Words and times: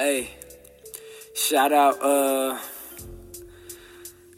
Hey, 0.00 0.30
shout 1.34 1.72
out, 1.72 2.00
uh, 2.00 2.56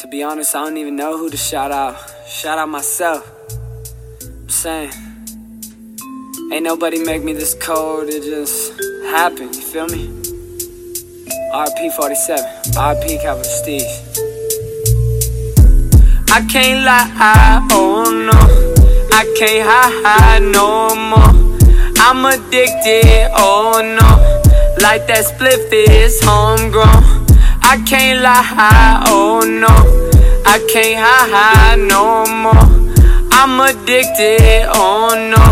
to 0.00 0.08
be 0.08 0.22
honest, 0.22 0.56
I 0.56 0.64
don't 0.64 0.78
even 0.78 0.96
know 0.96 1.18
who 1.18 1.28
to 1.28 1.36
shout 1.36 1.70
out. 1.70 1.94
Shout 2.26 2.56
out 2.56 2.70
myself. 2.70 3.30
I'm 4.22 4.48
saying, 4.48 4.92
ain't 6.50 6.62
nobody 6.62 7.04
make 7.04 7.22
me 7.22 7.34
this 7.34 7.52
cold, 7.52 8.08
it 8.08 8.22
just 8.22 8.80
happened, 9.10 9.54
you 9.54 9.60
feel 9.60 9.88
me? 9.88 10.08
RP 11.52 11.92
47, 11.96 12.44
RP 12.72 13.20
Capital 13.20 13.44
Steve. 13.44 13.92
I 16.30 16.46
can't 16.50 16.82
lie, 16.86 17.68
oh 17.72 18.04
no, 18.08 18.38
I 19.14 19.34
can't 19.38 19.68
hide 19.68 20.44
no 20.44 20.94
more. 21.10 21.42
I'm 21.98 22.24
addicted, 22.24 23.30
oh 23.36 23.98
no. 24.00 24.31
Like 24.82 25.06
that 25.06 25.24
spliff 25.24 25.72
is 25.72 26.20
homegrown. 26.24 26.86
I 27.62 27.80
can't 27.86 28.20
lie, 28.20 29.04
oh 29.06 29.40
no. 29.46 29.70
I 30.44 30.58
can't 30.72 30.98
hide 30.98 31.78
no 31.78 32.26
more. 32.42 32.68
I'm 33.30 33.60
addicted, 33.60 34.66
oh 34.74 35.14
no. 35.14 35.42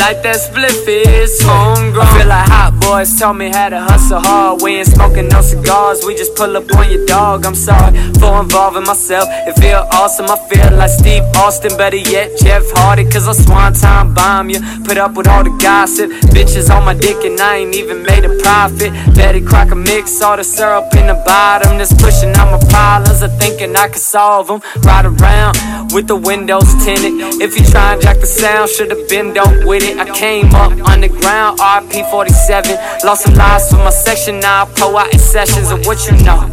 Like 0.00 0.22
that 0.22 0.36
spliff 0.40 0.88
is 0.88 1.42
homegrown. 1.42 2.06
I 2.06 2.18
feel 2.18 2.28
like 2.28 2.48
hot 2.48 2.80
boys 2.84 3.18
told 3.18 3.36
me 3.36 3.48
how 3.48 3.68
to 3.68 3.80
hustle 3.80 4.20
hard. 4.20 4.62
We 4.62 4.76
ain't 4.76 4.88
smoking 4.88 5.28
no 5.28 5.40
cigars, 5.40 6.04
we 6.06 6.14
just 6.14 6.34
pull 6.36 6.56
up 6.56 6.70
on 6.76 6.90
your 6.90 7.04
dog. 7.06 7.46
I'm 7.46 7.54
sorry 7.54 7.92
for 8.20 8.40
involving 8.40 8.84
myself. 8.84 9.26
It 9.48 9.58
feel 9.58 9.86
awesome, 9.92 10.26
I 10.28 10.36
feel 10.48 10.76
like 10.76 10.90
Steve 10.90 11.22
Austin. 11.36 11.76
Better 11.76 11.96
yet, 11.96 12.38
Jeff 12.38 12.62
Hardy, 12.76 13.04
cause 13.04 13.26
I 13.26 13.32
Swanton 13.32 14.14
bomb 14.14 14.50
you. 14.50 14.60
Put 14.84 14.98
up 14.98 15.14
with 15.14 15.28
all 15.28 15.44
the 15.44 15.56
gossip. 15.60 16.10
Bitches 16.34 16.70
on 16.74 16.84
my 16.84 16.94
dick 16.94 17.24
and 17.24 17.40
I 17.40 17.56
ain't 17.56 17.74
even 17.74 18.02
made 18.02 18.24
a 18.24 18.36
profit. 18.42 18.92
Betty 19.14 19.40
Crocker 19.40 19.74
mix 19.74 20.20
all 20.20 20.36
the 20.36 20.44
syrup 20.44 20.92
in 20.94 21.06
the 21.06 21.18
bottom. 21.26 21.78
That's 21.78 21.94
pushing 21.94 22.32
out 22.36 22.52
my 22.52 22.60
problems. 22.68 23.22
I'm 23.22 23.30
thinking 23.38 23.74
I 23.76 23.88
can 23.88 23.98
solve 23.98 24.48
them. 24.48 24.60
Ride 24.82 25.06
around 25.06 25.56
with 25.92 26.06
the 26.06 26.16
windows 26.16 26.68
tinted. 26.84 27.40
If 27.40 27.56
you 27.58 27.64
try 27.64 27.94
and 27.94 28.02
jack 28.02 28.20
the 28.20 28.26
sound, 28.26 28.68
should've 28.70 29.08
been 29.08 29.32
dope 29.32 29.64
with 29.64 29.82
it. 29.82 29.98
I 29.98 30.06
came 30.14 30.54
up 30.54 30.72
underground, 30.88 31.58
RP 31.58 32.10
47. 32.10 32.73
Lost 33.04 33.24
some 33.24 33.34
lives 33.34 33.70
for 33.70 33.78
my 33.78 33.90
section, 33.90 34.40
now 34.40 34.64
I 34.64 34.72
pull 34.74 34.96
out 34.96 35.12
in 35.12 35.18
sessions 35.18 35.70
of 35.70 35.86
what 35.86 36.06
you 36.06 36.12
know. 36.24 36.50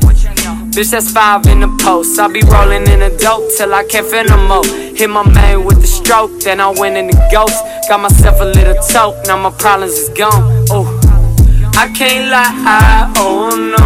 Bitch, 0.71 0.91
that's 0.91 1.11
five 1.11 1.45
in 1.47 1.59
the 1.59 1.67
post. 1.83 2.17
I 2.17 2.27
be 2.29 2.41
rolling 2.47 2.87
in 2.87 2.99
the 3.01 3.09
dope 3.19 3.43
till 3.57 3.73
I 3.73 3.83
can't 3.83 4.07
feel 4.07 4.23
no 4.23 4.37
more. 4.47 4.65
Hit 4.65 5.09
my 5.09 5.27
man 5.27 5.65
with 5.65 5.81
the 5.81 5.87
stroke, 5.87 6.31
then 6.41 6.61
I 6.61 6.69
went 6.69 6.95
in 6.95 7.07
the 7.07 7.29
ghost. 7.31 7.59
Got 7.89 7.99
myself 7.99 8.39
a 8.39 8.45
little 8.45 8.81
tote, 8.87 9.15
now 9.27 9.35
my 9.35 9.51
problems 9.51 9.93
is 9.93 10.09
gone. 10.09 10.65
Oh, 10.69 10.87
I 11.75 11.91
can't 11.91 12.29
lie, 12.31 13.11
oh 13.17 13.49
no. 13.51 13.83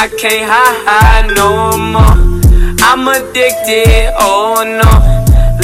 I 0.00 0.08
can't 0.16 0.48
hide 0.48 1.34
no 1.36 1.76
more. 1.76 2.16
I'm 2.80 3.06
addicted, 3.08 4.14
oh 4.18 4.64
no. 4.64 4.90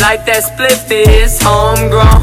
Like 0.03 0.27
that 0.27 0.43
spliff 0.45 0.91
is 0.91 1.41
homegrown. 1.41 2.21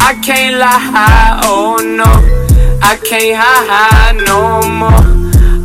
I 0.00 0.18
can't 0.24 0.58
lie, 0.58 1.40
oh 1.44 1.76
no. 1.78 2.41
I 2.82 2.96
can't 2.96 3.36
hide 3.38 4.16
no 4.26 4.60
more. 4.68 5.06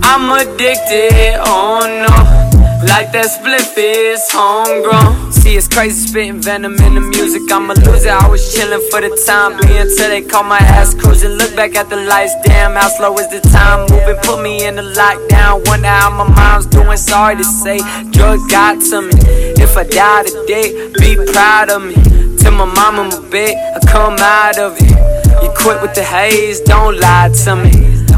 I'm 0.03 0.29
addicted, 0.31 1.41
oh 1.43 1.81
no. 1.81 2.47
Like 2.85 3.11
that 3.11 3.25
spliff 3.25 3.73
is 3.75 4.21
homegrown. 4.29 5.33
See, 5.33 5.57
it's 5.57 5.67
crazy 5.67 6.07
spitting 6.07 6.39
venom 6.39 6.75
in 6.75 6.93
the 6.93 7.01
music. 7.01 7.51
I'ma 7.51 7.73
lose 7.73 8.05
it. 8.05 8.13
I 8.13 8.29
was 8.29 8.41
chillin' 8.53 8.79
for 8.91 9.01
the 9.01 9.09
time 9.25 9.57
being 9.57 9.89
till 9.97 10.09
they 10.09 10.21
call 10.21 10.43
my 10.43 10.59
ass 10.59 10.93
cruising. 10.93 11.31
Look 11.31 11.55
back 11.55 11.75
at 11.75 11.89
the 11.89 11.97
lights, 11.97 12.35
damn, 12.45 12.73
how 12.73 12.87
slow 12.87 13.17
is 13.17 13.27
the 13.29 13.41
time 13.49 13.89
moving? 13.89 14.21
Put 14.21 14.43
me 14.43 14.63
in 14.65 14.75
the 14.75 14.83
lockdown. 14.93 15.67
Wonder 15.67 15.87
how 15.87 16.11
my 16.11 16.29
mom's 16.29 16.67
doing. 16.67 16.97
Sorry 16.97 17.35
to 17.35 17.43
say, 17.43 17.79
drug 18.11 18.39
got 18.49 18.79
to 18.93 19.01
me. 19.01 19.17
If 19.57 19.75
I 19.75 19.83
die 19.83 20.23
today, 20.23 20.93
be 21.01 21.17
proud 21.33 21.71
of 21.71 21.81
me. 21.81 21.95
Tell 22.37 22.53
my 22.53 22.65
mama 22.65 23.09
my 23.09 23.29
bed, 23.29 23.57
I 23.75 23.79
come 23.91 24.15
out 24.19 24.59
of 24.59 24.77
it. 24.79 25.16
You 25.47 25.53
quit 25.55 25.81
with 25.81 25.95
the 25.95 26.03
haze, 26.03 26.59
don't 26.59 26.99
lie 26.99 27.29
to 27.45 27.55
me. 27.55 27.71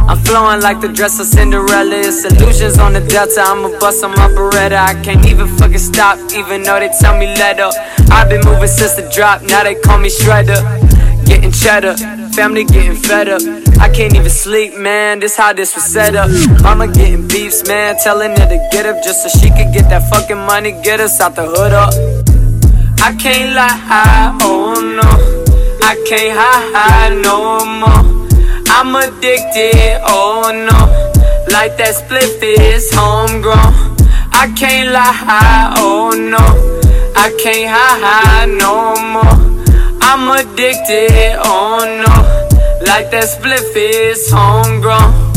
I'm 0.09 0.17
flowing 0.17 0.61
like 0.61 0.81
the 0.81 0.87
dress 0.87 1.19
of 1.19 1.27
Cinderella. 1.27 1.95
It's 1.95 2.25
illusions 2.25 2.79
on 2.79 2.93
the 2.93 3.01
Delta. 3.01 3.41
I'ma 3.41 3.77
bust 3.77 4.03
on 4.03 4.17
my 4.17 4.29
Beretta. 4.29 4.77
I 4.77 4.99
can't 5.03 5.23
even 5.27 5.47
fucking 5.57 5.77
stop, 5.77 6.17
even 6.33 6.63
though 6.63 6.79
they 6.79 6.89
tell 6.99 7.15
me 7.15 7.27
let 7.27 7.59
up. 7.59 7.75
I've 8.09 8.29
been 8.29 8.41
moving 8.43 8.67
since 8.67 8.95
the 8.95 9.07
drop, 9.13 9.43
now 9.43 9.61
they 9.61 9.75
call 9.75 9.99
me 9.99 10.09
Shredder. 10.09 10.57
Getting 11.27 11.51
cheddar, 11.51 11.97
family 12.33 12.63
getting 12.63 12.95
fed 12.95 13.29
up. 13.29 13.43
I 13.79 13.93
can't 13.93 14.15
even 14.15 14.31
sleep, 14.31 14.75
man. 14.75 15.19
This 15.19 15.37
how 15.37 15.53
this 15.53 15.75
was 15.75 15.85
set 15.85 16.15
up. 16.15 16.31
Mama 16.63 16.87
getting 16.87 17.27
beefs, 17.27 17.67
man. 17.67 17.95
Telling 18.03 18.31
her 18.31 18.47
to 18.49 18.69
get 18.71 18.87
up 18.87 19.03
just 19.03 19.21
so 19.21 19.29
she 19.37 19.49
could 19.49 19.71
get 19.71 19.87
that 19.91 20.09
fucking 20.09 20.43
money, 20.49 20.71
get 20.81 20.99
us 20.99 21.21
out 21.21 21.35
the 21.35 21.45
hood 21.45 21.73
up. 21.73 21.93
I 23.03 23.13
can't 23.13 23.53
lie, 23.53 24.35
oh 24.41 24.73
no. 24.81 25.38
I 25.89 25.95
can't 26.05 26.37
hide 26.37 27.17
no 27.23 27.65
more. 27.65 28.27
I'm 28.69 28.93
addicted, 28.95 29.99
oh 30.05 30.45
no. 30.53 30.79
Like 31.51 31.77
that 31.77 31.95
spliff 31.97 32.37
is 32.43 32.93
homegrown. 32.93 33.97
I 34.31 34.53
can't 34.55 34.91
lie, 34.91 35.73
oh 35.77 36.11
no. 36.13 36.37
I 37.15 37.33
can't 37.41 37.71
hide 37.73 38.49
no 38.61 39.01
more. 39.01 39.41
I'm 39.99 40.29
addicted, 40.29 41.39
oh 41.43 41.81
no. 41.81 42.85
Like 42.85 43.09
that 43.09 43.25
spliff 43.25 43.75
is 43.75 44.29
homegrown. 44.29 45.28